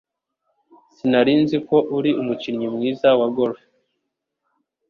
[0.95, 3.59] Sinari nzi ko uri umukinnyi mwiza wa golf